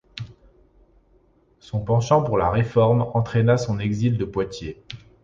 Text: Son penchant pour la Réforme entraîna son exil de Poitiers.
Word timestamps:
Son 1.59 1.81
penchant 1.83 2.23
pour 2.23 2.39
la 2.39 2.49
Réforme 2.49 3.01
entraîna 3.13 3.57
son 3.57 3.77
exil 3.77 4.17
de 4.17 4.25
Poitiers. 4.25 4.81